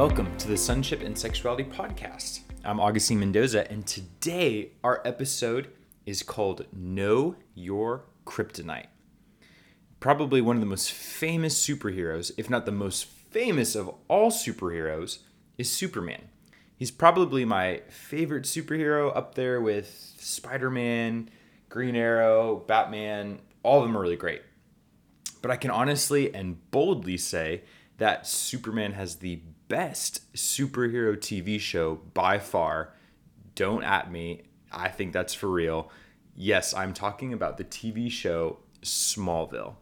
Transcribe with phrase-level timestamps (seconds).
[0.00, 2.40] Welcome to the Sonship and Sexuality Podcast.
[2.64, 5.68] I'm Augustine Mendoza, and today our episode
[6.06, 8.86] is called Know Your Kryptonite.
[10.00, 15.18] Probably one of the most famous superheroes, if not the most famous of all superheroes,
[15.58, 16.30] is Superman.
[16.78, 21.28] He's probably my favorite superhero up there with Spider Man,
[21.68, 23.40] Green Arrow, Batman.
[23.62, 24.40] All of them are really great.
[25.42, 27.64] But I can honestly and boldly say
[27.98, 32.92] that Superman has the best superhero TV show by far.
[33.54, 34.42] Don't at me.
[34.72, 35.90] I think that's for real.
[36.34, 39.76] Yes, I'm talking about the TV show Smallville.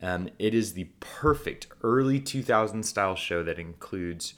[0.00, 4.34] Um, it is the perfect early 2000 style show that includes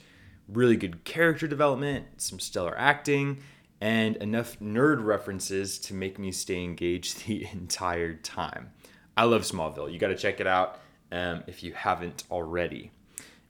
[0.47, 3.37] really good character development, some stellar acting,
[3.79, 8.71] and enough nerd references to make me stay engaged the entire time.
[9.15, 9.93] I love Smallville.
[9.93, 10.79] You got to check it out
[11.11, 12.91] um, if you haven't already.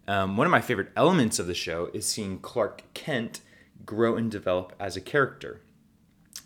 [0.08, 3.42] Um, one of my favorite elements of the show is seeing Clark Kent
[3.86, 5.62] grow and develop as a character.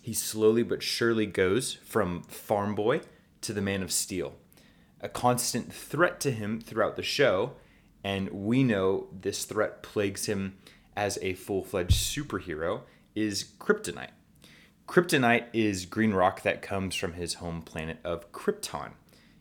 [0.00, 3.02] He slowly but surely goes from farm boy
[3.42, 4.34] to the man of steel,
[5.00, 7.52] a constant threat to him throughout the show,
[8.02, 10.56] and we know this threat plagues him
[10.96, 12.82] as a full fledged superhero,
[13.14, 14.10] is kryptonite.
[14.88, 18.92] Kryptonite is green rock that comes from his home planet of Krypton.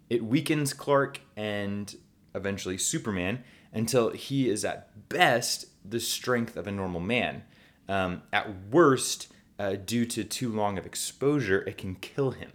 [0.09, 1.95] It weakens Clark and
[2.35, 7.43] eventually Superman until he is at best the strength of a normal man.
[7.87, 12.51] Um, at worst, uh, due to too long of exposure, it can kill him.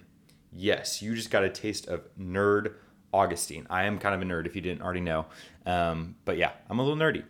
[0.52, 2.74] Yes, you just got a taste of nerd
[3.12, 3.66] Augustine.
[3.70, 5.26] I am kind of a nerd if you didn't already know.
[5.66, 7.24] Um, but yeah, I'm a little nerdy.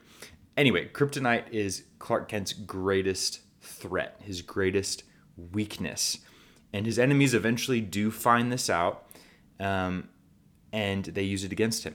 [0.56, 5.05] Anyway, kryptonite is Clark Kent's greatest threat, his greatest
[5.53, 6.19] weakness.
[6.73, 9.11] And his enemies eventually do find this out
[9.61, 10.08] um,
[10.73, 11.95] and they use it against him.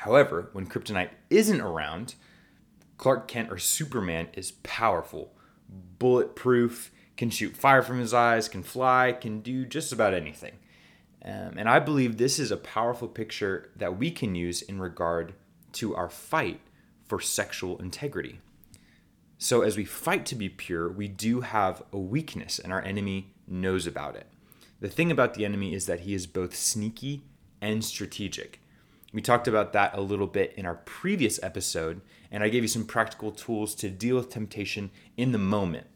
[0.00, 2.14] However, when kryptonite isn't around,
[2.96, 5.34] Clark Kent or Superman is powerful,
[5.98, 10.54] bulletproof, can shoot fire from his eyes, can fly, can do just about anything.
[11.22, 15.34] Um, and I believe this is a powerful picture that we can use in regard
[15.72, 16.62] to our fight
[17.06, 18.40] for sexual integrity.
[19.36, 23.34] So, as we fight to be pure, we do have a weakness, and our enemy
[23.46, 24.28] knows about it.
[24.80, 27.24] The thing about the enemy is that he is both sneaky
[27.60, 28.59] and strategic.
[29.12, 32.00] We talked about that a little bit in our previous episode,
[32.30, 35.88] and I gave you some practical tools to deal with temptation in the moment.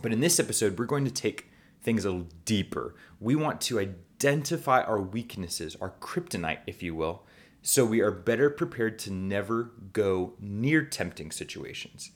[0.00, 1.50] But in this episode, we're going to take
[1.82, 2.94] things a little deeper.
[3.20, 7.26] We want to identify our weaknesses, our kryptonite, if you will,
[7.60, 12.12] so we are better prepared to never go near tempting situations.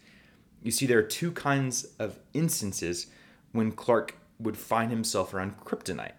[0.62, 3.08] You see, there are two kinds of instances
[3.52, 6.12] when Clark would find himself around kryptonite.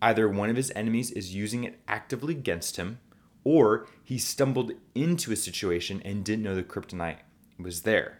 [0.00, 3.00] Either one of his enemies is using it actively against him,
[3.48, 7.16] or he stumbled into a situation and didn't know the kryptonite
[7.58, 8.18] was there.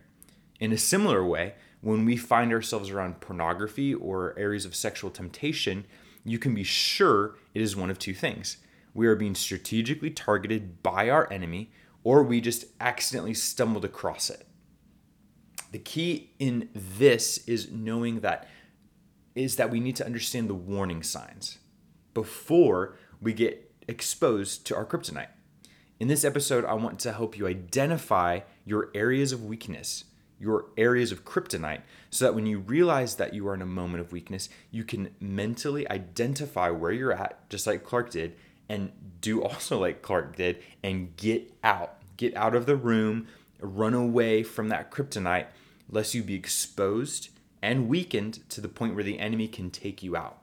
[0.58, 1.52] In a similar way,
[1.82, 5.84] when we find ourselves around pornography or areas of sexual temptation,
[6.24, 8.56] you can be sure it is one of two things.
[8.94, 11.72] We are being strategically targeted by our enemy,
[12.02, 14.46] or we just accidentally stumbled across it.
[15.72, 18.48] The key in this is knowing that
[19.34, 21.58] is that we need to understand the warning signs
[22.14, 25.28] before we get exposed to our kryptonite.
[25.98, 30.04] In this episode, I want to help you identify your areas of weakness,
[30.38, 34.00] your areas of kryptonite, so that when you realize that you are in a moment
[34.00, 38.36] of weakness, you can mentally identify where you're at, just like Clark did,
[38.68, 41.96] and do also like Clark did, and get out.
[42.16, 43.26] Get out of the room,
[43.60, 45.46] run away from that kryptonite,
[45.90, 50.16] lest you be exposed and weakened to the point where the enemy can take you
[50.16, 50.38] out.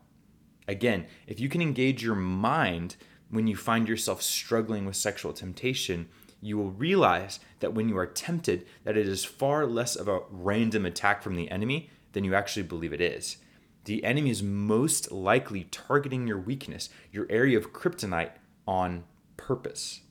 [0.68, 2.96] Again, if you can engage your mind
[3.36, 6.08] when you find yourself struggling with sexual temptation,
[6.42, 10.22] you will realize that when you are tempted, that it is far less of a
[10.30, 13.38] random attack from the enemy than you actually believe it is.
[13.86, 18.32] The enemy is most likely targeting your weakness, your area of kryptonite,
[18.68, 19.04] on
[19.38, 20.02] purpose.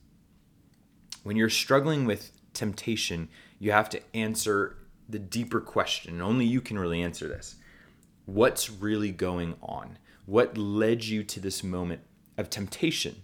[1.23, 3.29] When you're struggling with temptation,
[3.59, 4.77] you have to answer
[5.09, 7.57] the deeper question, only you can really answer this.
[8.27, 9.99] What's really going on?
[10.27, 12.01] What led you to this moment
[12.37, 13.23] of temptation.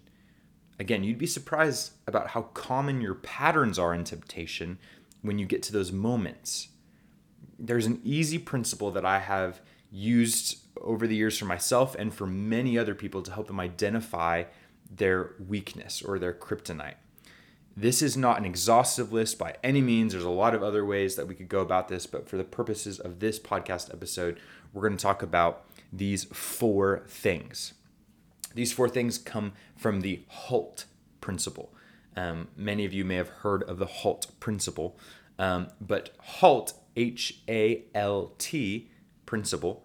[0.78, 4.78] Again, you'd be surprised about how common your patterns are in temptation
[5.22, 6.68] when you get to those moments.
[7.58, 9.60] There's an easy principle that I have
[9.90, 14.44] used over the years for myself and for many other people to help them identify
[14.90, 16.94] their weakness or their kryptonite.
[17.76, 20.12] This is not an exhaustive list by any means.
[20.12, 22.44] There's a lot of other ways that we could go about this, but for the
[22.44, 24.40] purposes of this podcast episode,
[24.72, 27.74] we're going to talk about these four things.
[28.54, 30.86] These four things come from the HALT
[31.20, 31.72] principle.
[32.16, 34.98] Um, many of you may have heard of the HALT principle.
[35.38, 38.90] Um, but HALT, H A L T
[39.24, 39.84] principle,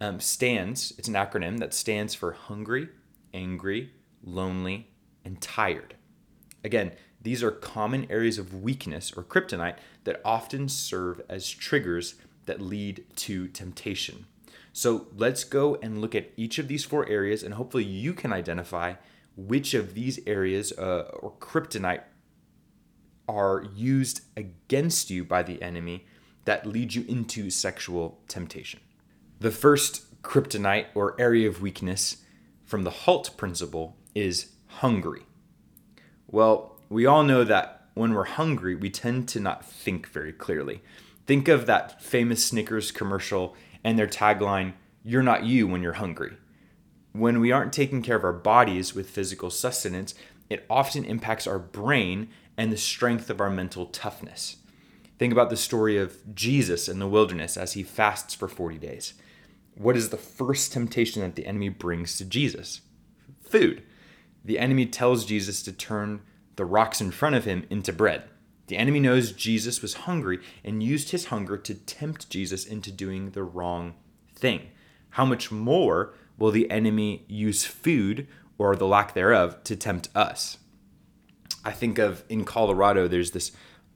[0.00, 2.88] um, stands, it's an acronym that stands for hungry,
[3.32, 4.88] angry, lonely,
[5.24, 5.94] and tired.
[6.62, 12.14] Again, these are common areas of weakness or kryptonite that often serve as triggers
[12.46, 14.26] that lead to temptation.
[14.76, 18.32] So let's go and look at each of these four areas, and hopefully you can
[18.32, 18.94] identify
[19.36, 22.02] which of these areas uh, or kryptonite
[23.28, 26.06] are used against you by the enemy
[26.44, 28.80] that lead you into sexual temptation.
[29.38, 32.16] The first kryptonite or area of weakness
[32.64, 35.22] from the HALT principle is hungry.
[36.26, 40.82] Well, we all know that when we're hungry, we tend to not think very clearly.
[41.26, 44.72] Think of that famous Snickers commercial and their tagline,
[45.04, 46.36] You're not you when you're hungry.
[47.12, 50.14] When we aren't taking care of our bodies with physical sustenance,
[50.50, 54.56] it often impacts our brain and the strength of our mental toughness.
[55.18, 59.14] Think about the story of Jesus in the wilderness as he fasts for 40 days.
[59.76, 62.80] What is the first temptation that the enemy brings to Jesus?
[63.40, 63.82] Food.
[64.44, 66.20] The enemy tells Jesus to turn
[66.56, 68.24] the rocks in front of him into bread.
[68.66, 73.30] The enemy knows Jesus was hungry and used his hunger to tempt Jesus into doing
[73.30, 73.94] the wrong
[74.34, 74.70] thing.
[75.10, 78.26] How much more will the enemy use food
[78.58, 80.58] or the lack thereof to tempt us?
[81.64, 83.52] I think of in Colorado, there's this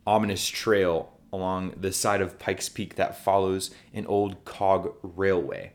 [0.07, 5.73] ominous trail along the side of Pikes Peak that follows an old cog railway.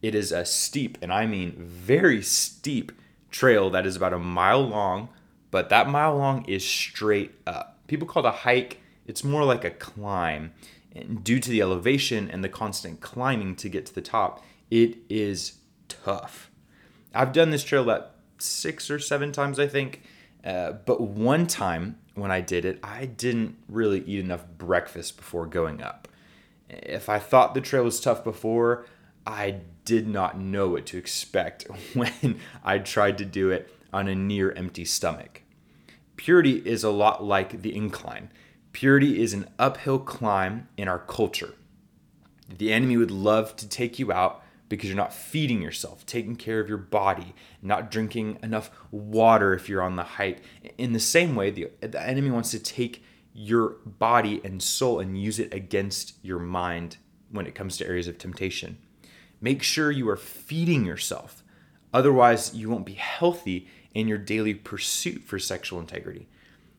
[0.00, 2.92] It is a steep, and I mean very steep,
[3.30, 5.08] trail that is about a mile long,
[5.50, 7.77] but that mile long is straight up.
[7.88, 10.52] People call it a hike, it's more like a climb.
[10.94, 14.98] And due to the elevation and the constant climbing to get to the top, it
[15.08, 15.58] is
[15.88, 16.50] tough.
[17.14, 20.02] I've done this trail about six or seven times, I think.
[20.44, 25.46] Uh, but one time when I did it, I didn't really eat enough breakfast before
[25.46, 26.08] going up.
[26.68, 28.86] If I thought the trail was tough before,
[29.26, 31.64] I did not know what to expect
[31.94, 35.42] when I tried to do it on a near empty stomach.
[36.18, 38.30] Purity is a lot like the incline.
[38.72, 41.54] Purity is an uphill climb in our culture.
[42.48, 46.58] The enemy would love to take you out because you're not feeding yourself, taking care
[46.58, 50.42] of your body, not drinking enough water if you're on the hike.
[50.76, 55.22] In the same way, the, the enemy wants to take your body and soul and
[55.22, 56.96] use it against your mind
[57.30, 58.78] when it comes to areas of temptation.
[59.40, 61.44] Make sure you are feeding yourself.
[61.94, 66.28] Otherwise, you won't be healthy in your daily pursuit for sexual integrity.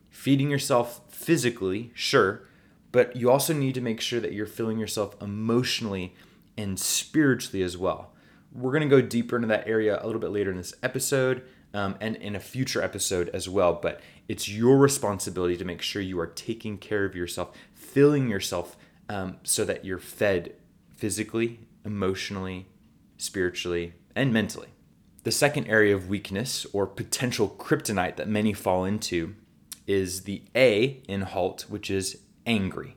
[0.08, 2.48] Feeding yourself physically, sure,
[2.92, 6.14] but you also need to make sure that you're filling yourself emotionally
[6.56, 8.12] and spiritually as well.
[8.52, 11.42] We're going to go deeper into that area a little bit later in this episode
[11.74, 13.74] um, and in a future episode as well.
[13.74, 18.78] But it's your responsibility to make sure you are taking care of yourself, filling yourself
[19.10, 20.54] um, so that you're fed
[20.96, 22.66] physically, emotionally,
[23.18, 24.68] spiritually, and mentally.
[25.22, 29.34] The second area of weakness or potential kryptonite that many fall into
[29.86, 32.96] is the A in HALT, which is angry.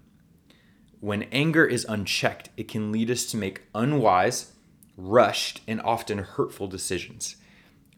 [1.01, 4.53] When anger is unchecked, it can lead us to make unwise,
[4.95, 7.35] rushed, and often hurtful decisions.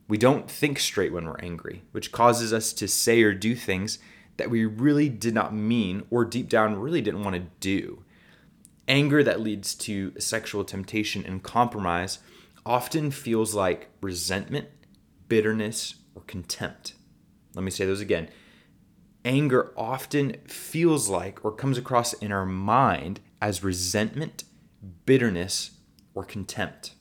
[0.08, 4.00] We don't think straight when we're angry, which causes us to say or do things
[4.38, 8.04] that we really did not mean or deep down really didn't want to do.
[8.88, 12.20] Anger that leads to sexual temptation and compromise
[12.66, 14.68] often feels like resentment,
[15.28, 16.94] bitterness, or contempt.
[17.54, 18.30] Let me say those again
[19.26, 24.44] anger often feels like or comes across in our mind as resentment,
[25.06, 25.72] bitterness,
[26.14, 26.94] or contempt.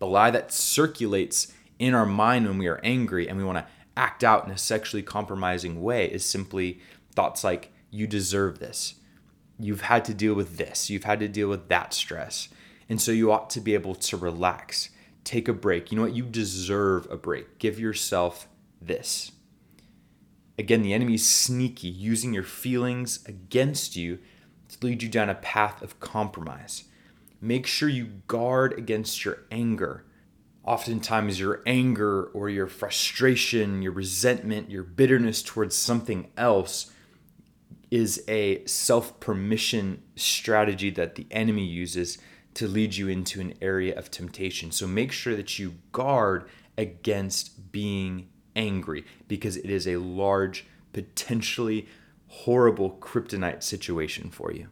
[0.00, 3.66] The lie that circulates in our mind when we are angry and we want to
[3.96, 6.80] act out in a sexually compromising way is simply
[7.14, 8.94] thoughts like, you deserve this.
[9.58, 10.90] You've had to deal with this.
[10.90, 12.48] You've had to deal with that stress.
[12.88, 14.90] And so you ought to be able to relax,
[15.24, 15.90] take a break.
[15.90, 16.14] You know what?
[16.14, 17.58] You deserve a break.
[17.58, 18.48] Give yourself
[18.80, 19.32] this.
[20.58, 24.18] Again, the enemy is sneaky, using your feelings against you
[24.68, 26.84] to lead you down a path of compromise.
[27.40, 30.04] Make sure you guard against your anger.
[30.64, 36.90] Oftentimes, your anger or your frustration, your resentment, your bitterness towards something else
[37.90, 42.18] is a self permission strategy that the enemy uses
[42.54, 44.70] to lead you into an area of temptation.
[44.70, 51.88] So make sure that you guard against being angry because it is a large, potentially
[52.28, 54.68] horrible kryptonite situation for you.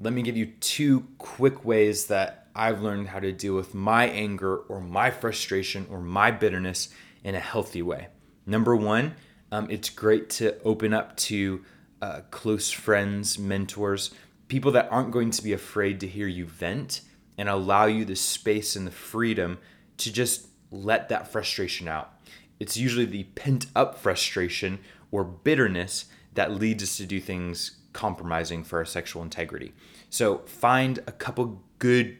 [0.00, 4.06] Let me give you two quick ways that I've learned how to deal with my
[4.06, 6.88] anger or my frustration or my bitterness
[7.24, 8.08] in a healthy way.
[8.46, 9.14] Number one,
[9.52, 11.64] um, it's great to open up to
[12.02, 14.10] uh, close friends, mentors,
[14.48, 17.00] people that aren't going to be afraid to hear you vent
[17.38, 19.58] and allow you the space and the freedom
[19.98, 22.12] to just let that frustration out.
[22.58, 24.78] It's usually the pent up frustration
[25.10, 29.72] or bitterness that leads us to do things compromising for our sexual integrity.
[30.10, 32.18] So find a couple good,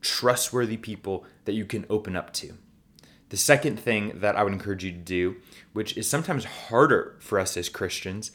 [0.00, 2.54] trustworthy people that you can open up to.
[3.28, 5.36] The second thing that I would encourage you to do,
[5.72, 8.32] which is sometimes harder for us as Christians,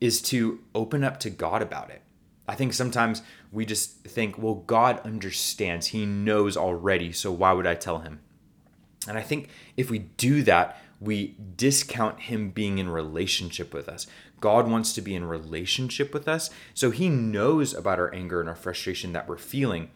[0.00, 2.02] is to open up to God about it.
[2.46, 5.88] I think sometimes we just think, well, God understands.
[5.88, 8.20] He knows already, so why would I tell him?
[9.08, 14.06] And I think if we do that, we discount him being in relationship with us.
[14.40, 18.48] God wants to be in relationship with us, so he knows about our anger and
[18.48, 19.90] our frustration that we're feeling,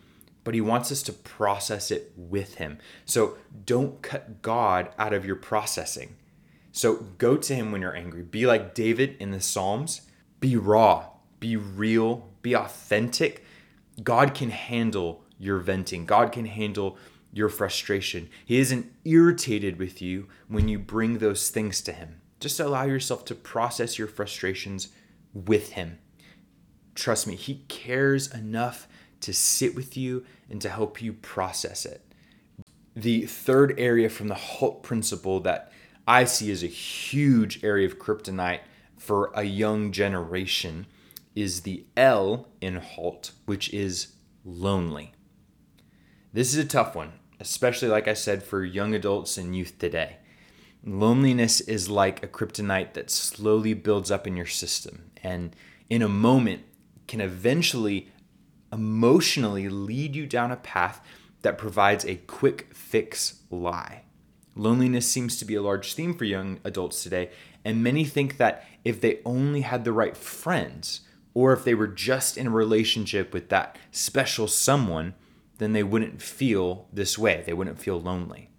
[0.45, 2.78] but he wants us to process it with him.
[3.05, 3.37] So
[3.67, 6.17] don't cut God out of your processing.
[6.73, 8.23] So go to him when you're angry.
[8.23, 10.02] Be like David in the Psalms.
[10.40, 11.09] Be raw,
[11.40, 13.45] be real, be authentic.
[14.02, 16.07] God can handle your venting.
[16.07, 16.97] God can handle
[17.31, 18.31] your frustration.
[18.45, 22.21] He isn't irritated with you when you bring those things to him.
[22.40, 24.88] Just allow yourself to process your frustrations
[25.35, 25.99] with him.
[26.95, 28.88] Trust me, he cares enough
[29.21, 32.00] to sit with you and to help you process it.
[32.97, 35.71] The third area from the HALT principle that
[36.07, 38.61] I see as a huge area of kryptonite
[38.97, 40.87] for a young generation
[41.38, 44.14] is the L in HALT, which is
[44.45, 45.12] lonely.
[46.33, 50.16] This is a tough one, especially like I said, for young adults and youth today.
[50.85, 55.54] Loneliness is like a kryptonite that slowly builds up in your system and
[55.88, 56.62] in a moment
[57.07, 58.11] can eventually
[58.73, 61.00] emotionally lead you down a path
[61.42, 64.02] that provides a quick fix lie.
[64.57, 67.30] Loneliness seems to be a large theme for young adults today,
[67.64, 71.02] and many think that if they only had the right friends,
[71.38, 75.14] or if they were just in a relationship with that special someone,
[75.59, 77.45] then they wouldn't feel this way.
[77.47, 78.50] They wouldn't feel lonely.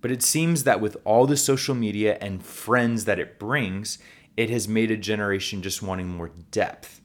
[0.00, 3.98] But it seems that with all the social media and friends that it brings,
[4.38, 7.02] it has made a generation just wanting more depth.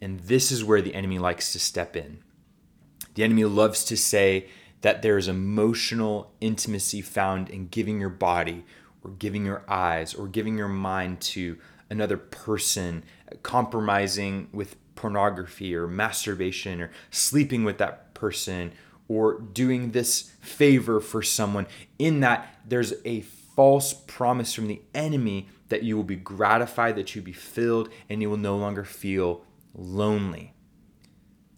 [0.00, 2.18] And this is where the enemy likes to step in.
[3.14, 4.48] The enemy loves to say
[4.80, 8.64] that there is emotional intimacy found in giving your body
[9.04, 11.56] or giving your eyes or giving your mind to
[11.90, 13.02] another person,
[13.42, 18.72] compromising with pornography or masturbation or sleeping with that person
[19.08, 21.66] or doing this favor for someone,
[21.98, 23.20] in that there's a
[23.56, 28.22] false promise from the enemy that you will be gratified, that you'll be filled, and
[28.22, 29.44] you will no longer feel
[29.74, 30.54] lonely.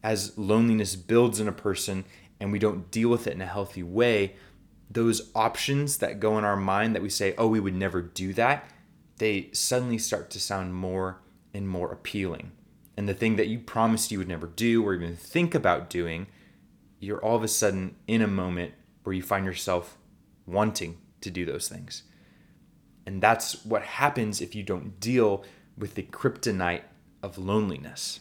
[0.02, 2.04] As loneliness builds in a person
[2.40, 4.34] and we don't deal with it in a healthy way,
[4.90, 8.32] those options that go in our mind that we say, oh, we would never do
[8.34, 8.68] that,
[9.18, 11.20] they suddenly start to sound more
[11.54, 12.52] and more appealing.
[12.96, 16.26] And the thing that you promised you would never do or even think about doing,
[17.00, 19.96] you're all of a sudden in a moment where you find yourself
[20.46, 22.02] wanting to do those things.
[23.06, 25.44] And that's what happens if you don't deal
[25.76, 26.82] with the kryptonite
[27.22, 28.20] of loneliness.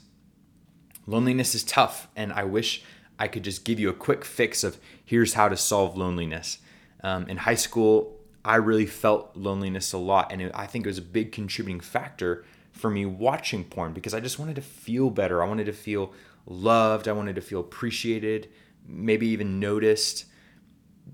[1.05, 2.83] Loneliness is tough, and I wish
[3.19, 6.59] I could just give you a quick fix of here's how to solve loneliness.
[7.03, 10.31] Um, in high school, I really felt loneliness a lot.
[10.31, 12.45] And it, I think it was a big contributing factor
[12.81, 15.41] for me watching porn because I just wanted to feel better.
[15.41, 16.13] I wanted to feel
[16.45, 17.07] loved.
[17.07, 18.49] I wanted to feel appreciated,
[18.85, 20.25] maybe even noticed.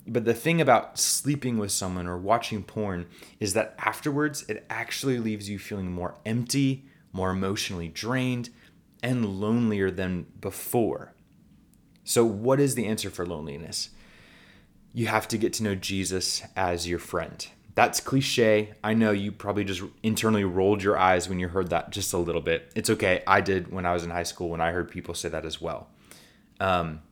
[0.07, 3.07] But the thing about sleeping with someone or watching porn
[3.39, 8.49] is that afterwards it actually leaves you feeling more empty, more emotionally drained,
[9.03, 11.13] and lonelier than before.
[12.03, 13.89] So, what is the answer for loneliness?
[14.97, 17.47] you have to get to know Jesus as your friend.
[17.77, 18.73] That's cliche.
[18.83, 22.17] I know you probably just internally rolled your eyes when you heard that just a
[22.17, 22.71] little bit.
[22.73, 23.21] It's okay.
[23.27, 25.61] I did when I was in high school when I heard people say that as
[25.61, 25.87] well.
[26.59, 27.03] Um,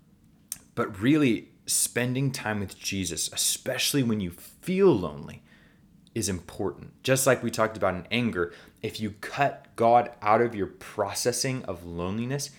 [0.74, 5.43] but really, spending time with Jesus, especially when you feel lonely,
[6.15, 6.93] is important.
[7.03, 11.63] Just like we talked about in anger, if you cut God out of your processing
[11.65, 12.50] of loneliness,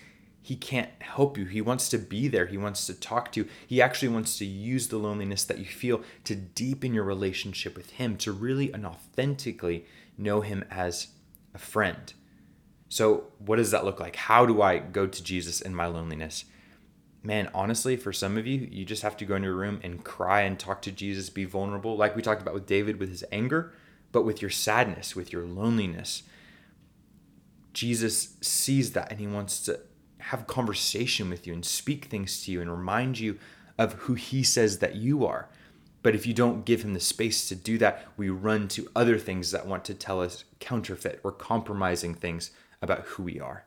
[0.47, 1.43] he can't help you.
[1.43, 2.45] He wants to be there.
[2.45, 3.49] He wants to talk to you.
[3.67, 7.89] He actually wants to use the loneliness that you feel to deepen your relationship with
[7.89, 9.85] Him, to really and authentically
[10.17, 11.07] know Him as
[11.53, 12.13] a friend.
[12.87, 14.15] So, what does that look like?
[14.15, 16.45] How do I go to Jesus in my loneliness?
[17.21, 20.01] Man, honestly, for some of you, you just have to go into a room and
[20.01, 23.25] cry and talk to Jesus, be vulnerable, like we talked about with David with his
[23.33, 23.73] anger,
[24.13, 26.23] but with your sadness, with your loneliness.
[27.73, 29.81] Jesus sees that and he wants to
[30.27, 33.37] have conversation with you and speak things to you and remind you
[33.77, 35.49] of who he says that you are.
[36.03, 39.17] But if you don't give him the space to do that, we run to other
[39.17, 43.65] things that want to tell us counterfeit or compromising things about who we are.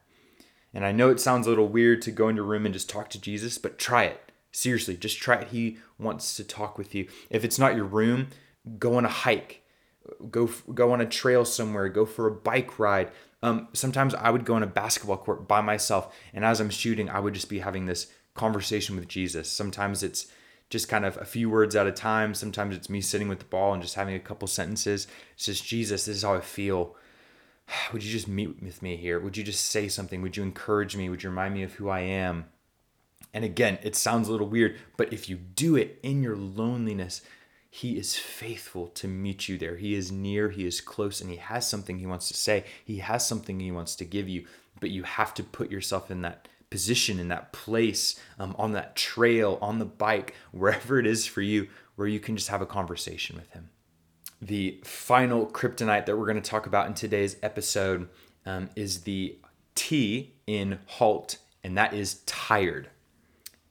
[0.72, 2.88] And I know it sounds a little weird to go into a room and just
[2.88, 4.32] talk to Jesus, but try it.
[4.52, 5.48] Seriously, just try it.
[5.48, 7.08] He wants to talk with you.
[7.28, 8.28] If it's not your room,
[8.78, 9.64] go on a hike,
[10.30, 13.10] go go on a trail somewhere, go for a bike ride.
[13.42, 17.09] Um, sometimes I would go on a basketball court by myself, and as I'm shooting,
[17.09, 19.50] I would just be having this conversation with Jesus.
[19.50, 20.26] Sometimes it's
[20.68, 22.32] just kind of a few words at a time.
[22.32, 25.06] Sometimes it's me sitting with the ball and just having a couple sentences.
[25.35, 26.97] It's just, Jesus, this is how I feel.
[27.92, 29.18] Would you just meet with me here?
[29.18, 30.23] Would you just say something?
[30.23, 31.09] Would you encourage me?
[31.09, 32.47] Would you remind me of who I am?
[33.35, 37.23] And again, it sounds a little weird, but if you do it in your loneliness,
[37.72, 39.76] he is faithful to meet you there.
[39.76, 42.64] He is near, He is close, and He has something He wants to say.
[42.84, 44.44] He has something He wants to give you,
[44.80, 48.96] but you have to put yourself in that position, in that place, um, on that
[48.96, 52.66] trail, on the bike, wherever it is for you, where you can just have a
[52.66, 53.70] conversation with Him.
[54.42, 58.08] The final kryptonite that we're going to talk about in today's episode
[58.46, 59.38] um, is the
[59.76, 62.88] T in halt, and that is tired.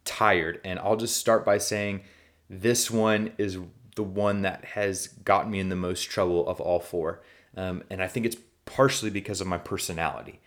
[0.05, 0.61] Tired.
[0.63, 2.01] And I'll just start by saying
[2.49, 3.59] this one is
[3.99, 7.21] the one that has gotten me in the most trouble of all four.
[7.57, 10.39] Um, and I think it's partially because of my personality.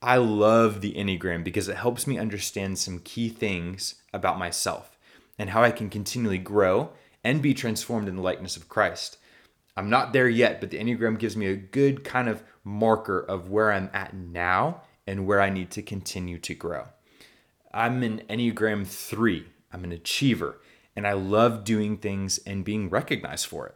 [0.00, 4.96] I love the Enneagram because it helps me understand some key things about myself
[5.38, 6.88] and how I can continually grow
[7.22, 9.18] and be transformed in the likeness of Christ.
[9.76, 13.50] I'm not there yet, but the Enneagram gives me a good kind of marker of
[13.50, 16.86] where I'm at now and where I need to continue to grow.
[17.74, 19.44] I'm an Enneagram 3.
[19.70, 20.62] I'm an achiever
[20.96, 23.74] and I love doing things and being recognized for it.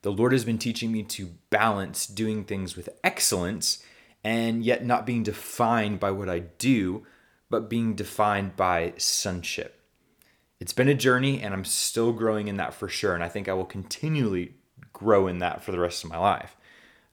[0.00, 3.84] The Lord has been teaching me to balance doing things with excellence
[4.24, 7.06] and yet not being defined by what I do,
[7.50, 9.78] but being defined by sonship.
[10.58, 13.14] It's been a journey and I'm still growing in that for sure.
[13.14, 14.54] And I think I will continually
[14.92, 16.56] grow in that for the rest of my life.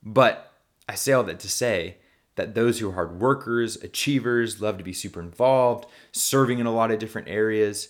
[0.01, 0.53] But
[0.87, 1.97] I say all that to say
[2.35, 6.73] that those who are hard workers, achievers, love to be super involved, serving in a
[6.73, 7.89] lot of different areas,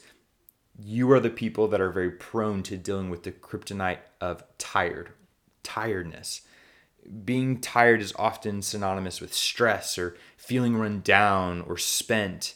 [0.81, 5.09] you are the people that are very prone to dealing with the kryptonite of tired,
[5.63, 6.41] tiredness.
[7.25, 12.55] Being tired is often synonymous with stress or feeling run down or spent.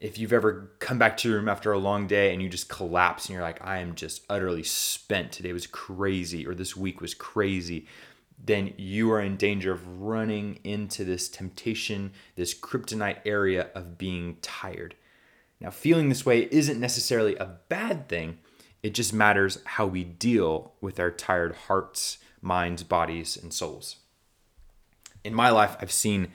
[0.00, 2.68] If you've ever come back to your room after a long day and you just
[2.68, 7.00] collapse and you're like, I am just utterly spent, today was crazy, or this week
[7.00, 7.86] was crazy,
[8.42, 14.36] then you are in danger of running into this temptation, this kryptonite area of being
[14.42, 14.94] tired.
[15.60, 18.38] Now, feeling this way isn't necessarily a bad thing,
[18.82, 23.96] it just matters how we deal with our tired hearts, minds, bodies, and souls.
[25.24, 26.28] In my life, I've seen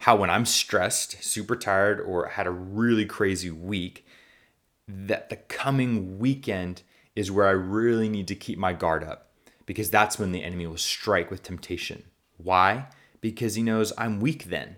[0.00, 4.06] how when I'm stressed, super tired, or had a really crazy week,
[4.88, 6.82] that the coming weekend
[7.14, 9.30] is where I really need to keep my guard up
[9.66, 12.04] because that's when the enemy will strike with temptation.
[12.38, 12.86] Why?
[13.20, 14.76] Because he knows I'm weak then.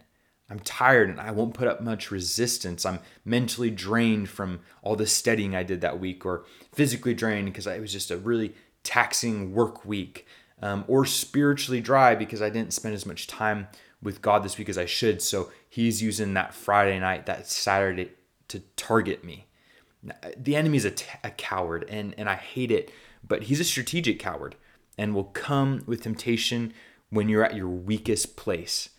[0.52, 2.84] I'm tired and I won't put up much resistance.
[2.84, 7.66] I'm mentally drained from all the studying I did that week, or physically drained because
[7.66, 10.26] it was just a really taxing work week,
[10.60, 13.68] um, or spiritually dry because I didn't spend as much time
[14.02, 15.22] with God this week as I should.
[15.22, 18.10] So He's using that Friday night, that Saturday
[18.48, 19.46] to target me.
[20.36, 22.92] The enemy's a, t- a coward, and, and I hate it,
[23.26, 24.56] but he's a strategic coward
[24.98, 26.74] and will come with temptation
[27.08, 28.90] when you're at your weakest place.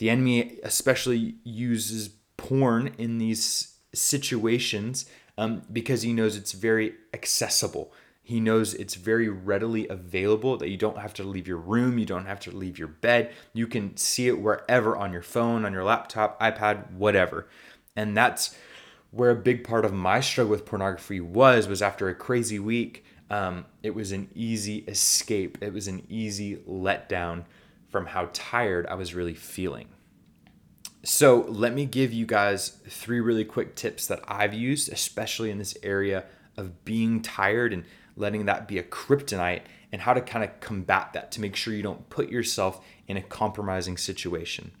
[0.00, 2.08] The enemy especially uses
[2.38, 5.04] porn in these situations
[5.36, 7.92] um, because he knows it's very accessible.
[8.22, 12.06] He knows it's very readily available that you don't have to leave your room, you
[12.06, 13.30] don't have to leave your bed.
[13.52, 17.46] You can see it wherever on your phone, on your laptop, iPad, whatever.
[17.94, 18.56] And that's
[19.10, 23.04] where a big part of my struggle with pornography was was after a crazy week.
[23.28, 25.58] Um, it was an easy escape.
[25.60, 27.44] It was an easy letdown
[27.90, 29.88] from how tired I was really feeling.
[31.02, 35.58] So, let me give you guys three really quick tips that I've used, especially in
[35.58, 36.24] this area
[36.56, 37.84] of being tired and
[38.16, 41.72] letting that be a kryptonite, and how to kind of combat that to make sure
[41.74, 44.72] you don't put yourself in a compromising situation.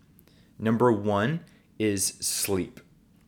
[0.58, 1.40] Number one
[1.78, 2.80] is sleep.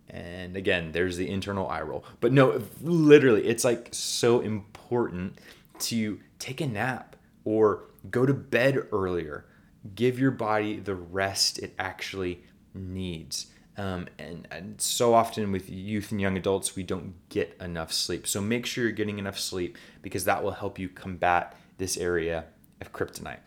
[0.08, 2.04] And again, there's the internal eye roll.
[2.20, 5.38] But no, literally, it's like so important
[5.80, 9.46] to take a nap or go to bed earlier
[9.94, 12.42] give your body the rest it actually
[12.74, 13.46] needs.
[13.76, 18.26] Um, and, and so often with youth and young adults, we don't get enough sleep.
[18.26, 22.44] So make sure you're getting enough sleep because that will help you combat this area
[22.80, 23.40] of kryptonite.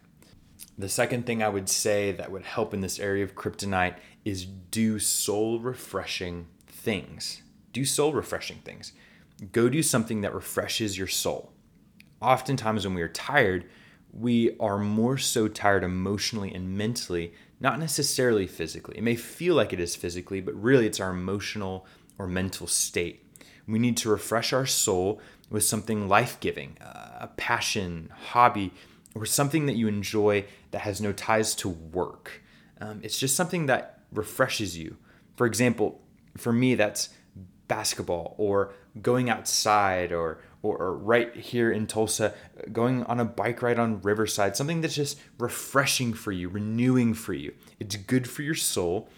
[0.77, 4.45] The second thing I would say that would help in this area of kryptonite is
[4.45, 7.43] do soul refreshing things.
[7.71, 8.93] Do soul refreshing things.
[9.51, 11.51] Go do something that refreshes your soul.
[12.21, 13.65] Oftentimes, when we are tired,
[14.17, 18.97] we are more so tired emotionally and mentally, not necessarily physically.
[18.97, 21.85] It may feel like it is physically, but really it's our emotional
[22.17, 23.25] or mental state.
[23.67, 28.71] We need to refresh our soul with something life giving, uh, a passion, hobby,
[29.13, 32.41] or something that you enjoy that has no ties to work.
[32.79, 34.97] Um, it's just something that refreshes you.
[35.35, 36.01] For example,
[36.37, 37.09] for me, that's
[37.67, 42.33] basketball or going outside or, or, or, right here in Tulsa,
[42.71, 47.33] going on a bike ride on Riverside, something that's just refreshing for you, renewing for
[47.33, 47.53] you.
[47.79, 49.09] It's good for your soul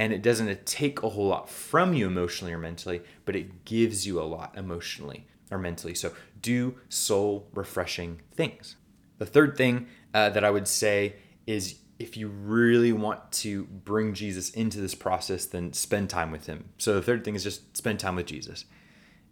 [0.00, 4.06] and it doesn't take a whole lot from you emotionally or mentally, but it gives
[4.06, 5.94] you a lot emotionally or mentally.
[5.94, 8.76] So do soul refreshing things.
[9.18, 14.14] The third thing uh, that I would say is if you really want to bring
[14.14, 16.70] Jesus into this process, then spend time with him.
[16.78, 18.64] So the third thing is just spend time with Jesus.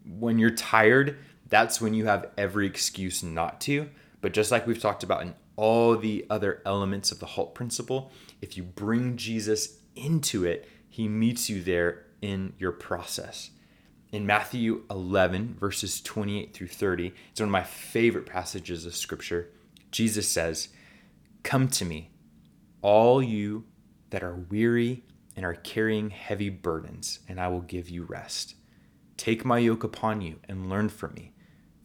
[0.04, 1.16] When you're tired,
[1.48, 3.88] that's when you have every excuse not to.
[4.20, 8.12] But just like we've talked about in all the other elements of the HALT principle,
[8.40, 13.50] if you bring Jesus into it, he meets you there in your process.
[14.10, 19.50] In Matthew 11, verses 28 through 30, it's one of my favorite passages of scripture.
[19.90, 20.68] Jesus says,
[21.42, 22.10] Come to me
[22.82, 23.64] all you
[24.10, 25.04] that are weary
[25.36, 28.54] and are carrying heavy burdens, and I will give you rest.
[29.16, 31.32] Take my yoke upon you and learn from me,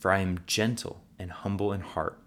[0.03, 2.19] for I am gentle and humble in heart,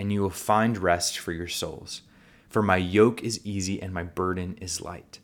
[0.00, 2.02] and you will find rest for your souls.
[2.48, 5.20] For my yoke is easy and my burden is light.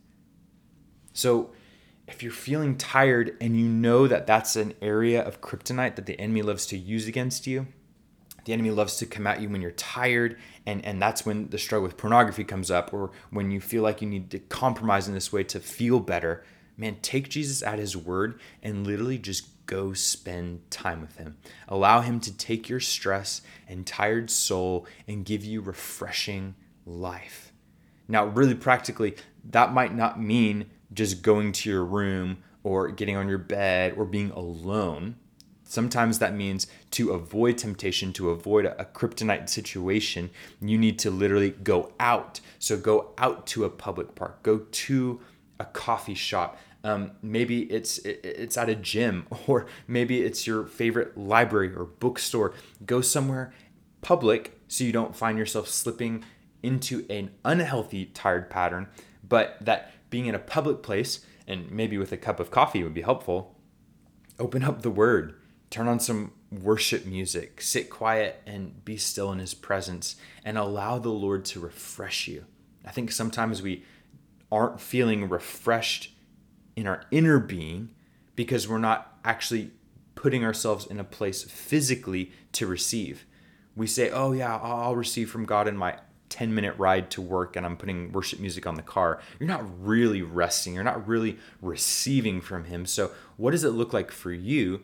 [1.12, 1.50] So,
[2.06, 6.20] if you're feeling tired and you know that that's an area of kryptonite that the
[6.20, 7.66] enemy loves to use against you,
[8.44, 11.58] the enemy loves to come at you when you're tired, and, and that's when the
[11.58, 15.14] struggle with pornography comes up, or when you feel like you need to compromise in
[15.14, 16.44] this way to feel better.
[16.76, 21.36] Man, take Jesus at his word and literally just go spend time with him.
[21.68, 27.52] Allow him to take your stress and tired soul and give you refreshing life.
[28.08, 29.16] Now, really practically,
[29.50, 34.04] that might not mean just going to your room or getting on your bed or
[34.04, 35.16] being alone
[35.68, 41.50] Sometimes that means to avoid temptation, to avoid a, kryptonite situation, you need to literally
[41.50, 42.40] go out.
[42.60, 45.20] So go out to a public park, go to
[45.58, 46.56] a coffee shop.
[46.86, 52.54] Um, maybe it's it's at a gym, or maybe it's your favorite library or bookstore.
[52.84, 53.52] Go somewhere
[54.02, 56.24] public so you don't find yourself slipping
[56.62, 58.86] into an unhealthy tired pattern.
[59.28, 62.94] But that being in a public place and maybe with a cup of coffee would
[62.94, 63.56] be helpful.
[64.38, 65.34] Open up the Word
[65.70, 70.98] turn on some worship music, sit quiet and be still in His presence, and allow
[70.98, 72.44] the Lord to refresh you.
[72.84, 73.84] I think sometimes we
[74.52, 76.15] aren't feeling refreshed
[76.76, 77.88] in our inner being
[78.36, 79.70] because we're not actually
[80.14, 83.26] putting ourselves in a place physically to receive.
[83.74, 87.56] We say, Oh, yeah, I'll receive from God in my 10 minute ride to work
[87.56, 89.20] and I'm putting worship music on the car.
[89.38, 90.74] You're not really resting.
[90.74, 92.86] You're not really receiving from Him.
[92.86, 94.82] So, what does it look like for you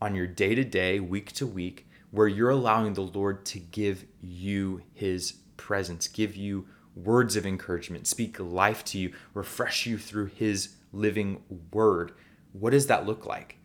[0.00, 4.04] on your day to day, week to week, where you're allowing the Lord to give
[4.20, 10.26] you his presence, give you words of encouragement, speak life to you, refresh you through
[10.26, 12.12] his living word.
[12.52, 13.58] What does that look like?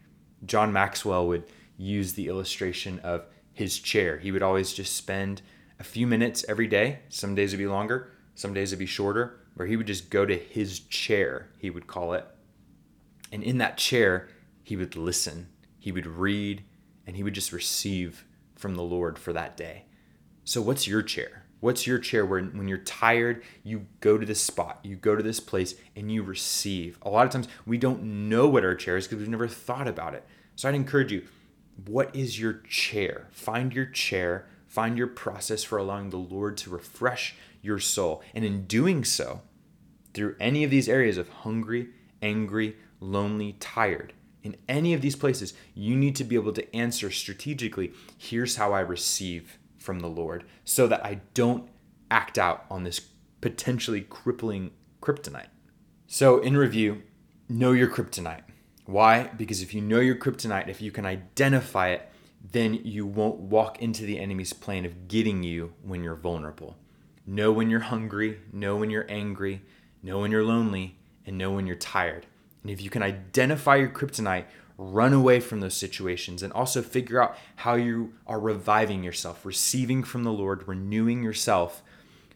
[0.45, 1.45] John Maxwell would
[1.77, 4.17] use the illustration of his chair.
[4.17, 5.41] He would always just spend
[5.79, 6.99] a few minutes every day.
[7.09, 10.25] Some days would be longer, some days would be shorter, where he would just go
[10.25, 12.25] to his chair, he would call it.
[13.31, 14.29] And in that chair,
[14.63, 15.47] he would listen
[15.87, 16.65] he would read,
[17.05, 18.25] and he would just receive
[18.57, 19.85] from the Lord for that day.
[20.43, 21.45] So, what's your chair?
[21.59, 25.23] What's your chair where when you're tired, you go to this spot, you go to
[25.23, 26.99] this place, and you receive?
[27.01, 29.87] A lot of times we don't know what our chair is because we've never thought
[29.87, 30.23] about it.
[30.55, 31.23] So, I'd encourage you
[31.85, 33.27] what is your chair?
[33.31, 38.23] Find your chair, find your process for allowing the Lord to refresh your soul.
[38.33, 39.41] And in doing so,
[40.13, 41.89] through any of these areas of hungry,
[42.21, 47.11] angry, lonely, tired, in any of these places, you need to be able to answer
[47.11, 51.69] strategically here's how I receive from the Lord so that I don't
[52.11, 52.99] act out on this
[53.39, 54.71] potentially crippling
[55.01, 55.47] kryptonite.
[56.07, 57.03] So, in review,
[57.47, 58.43] know your kryptonite.
[58.85, 59.29] Why?
[59.37, 62.09] Because if you know your kryptonite, if you can identify it,
[62.51, 66.75] then you won't walk into the enemy's plan of getting you when you're vulnerable.
[67.25, 69.61] Know when you're hungry, know when you're angry,
[70.03, 72.25] know when you're lonely, and know when you're tired.
[72.61, 74.47] And if you can identify your kryptonite,
[74.77, 80.03] run away from those situations and also figure out how you are reviving yourself, receiving
[80.03, 81.81] from the Lord, renewing yourself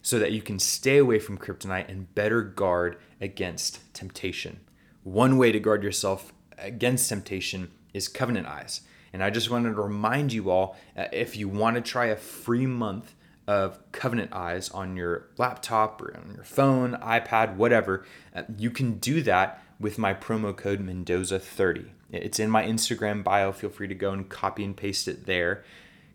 [0.02, 4.60] so that you can stay away from kryptonite and better guard against temptation.
[5.04, 8.80] One way to guard yourself against temptation is covenant eyes.
[9.12, 12.16] And I just wanted to remind you all uh, if you want to try a
[12.16, 13.14] free month
[13.46, 18.98] of Covenant Eyes on your laptop or on your phone, iPad, whatever, uh, you can
[18.98, 21.90] do that with my promo code Mendoza30.
[22.12, 23.52] It's in my Instagram bio.
[23.52, 25.64] Feel free to go and copy and paste it there.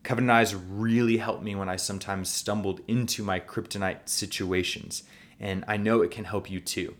[0.03, 5.03] Covenant Eyes really helped me when I sometimes stumbled into my kryptonite situations,
[5.39, 6.95] and I know it can help you too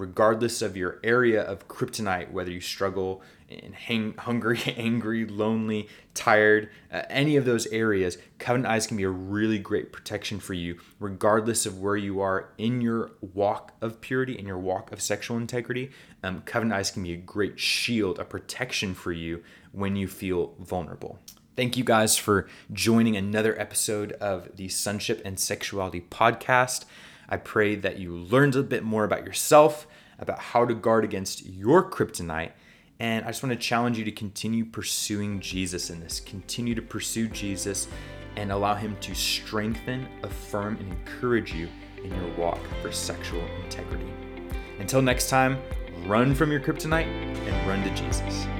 [0.00, 6.70] regardless of your area of kryptonite, whether you struggle in hang, hungry, angry, lonely, tired,
[6.92, 10.78] uh, any of those areas, Covenant Eyes can be a really great protection for you,
[10.98, 15.36] regardless of where you are in your walk of purity, in your walk of sexual
[15.36, 15.90] integrity.
[16.22, 20.54] Um, Covenant Eyes can be a great shield, a protection for you when you feel
[20.58, 21.18] vulnerable.
[21.56, 26.84] Thank you guys for joining another episode of the Sonship and Sexuality podcast.
[27.28, 29.86] I pray that you learned a bit more about yourself,
[30.18, 32.52] about how to guard against your kryptonite.
[33.00, 36.20] And I just want to challenge you to continue pursuing Jesus in this.
[36.20, 37.88] Continue to pursue Jesus
[38.36, 41.68] and allow Him to strengthen, affirm, and encourage you
[42.04, 44.12] in your walk for sexual integrity.
[44.78, 45.58] Until next time,
[46.06, 48.59] run from your kryptonite and run to Jesus.